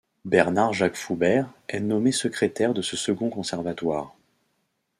Bernard-Jacques 0.25 0.95
Foubert 0.97 1.53
est 1.69 1.79
nommé 1.79 2.11
secrétaire 2.11 2.73
de 2.73 2.81
ce 2.81 2.97
second 2.97 3.29
Conservatoire. 3.29 4.15